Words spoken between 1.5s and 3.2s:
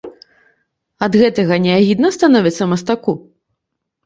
не агідна становіцца мастаку?